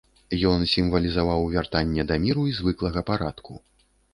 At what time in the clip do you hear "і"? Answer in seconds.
2.53-2.57